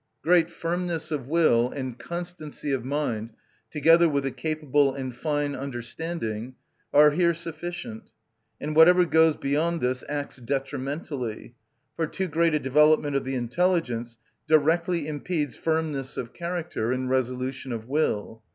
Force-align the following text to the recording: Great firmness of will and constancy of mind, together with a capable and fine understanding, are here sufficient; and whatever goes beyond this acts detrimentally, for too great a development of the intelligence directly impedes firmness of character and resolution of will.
Great 0.23 0.49
firmness 0.49 1.11
of 1.11 1.27
will 1.27 1.69
and 1.69 1.99
constancy 1.99 2.71
of 2.71 2.83
mind, 2.83 3.29
together 3.69 4.09
with 4.09 4.25
a 4.25 4.31
capable 4.31 4.95
and 4.95 5.15
fine 5.15 5.53
understanding, 5.55 6.55
are 6.91 7.11
here 7.11 7.35
sufficient; 7.35 8.09
and 8.59 8.75
whatever 8.75 9.05
goes 9.05 9.35
beyond 9.37 9.79
this 9.79 10.03
acts 10.09 10.37
detrimentally, 10.37 11.53
for 11.95 12.07
too 12.07 12.27
great 12.27 12.55
a 12.55 12.59
development 12.59 13.15
of 13.15 13.25
the 13.25 13.35
intelligence 13.35 14.17
directly 14.47 15.05
impedes 15.07 15.55
firmness 15.55 16.17
of 16.17 16.33
character 16.33 16.91
and 16.91 17.11
resolution 17.11 17.71
of 17.71 17.87
will. 17.87 18.41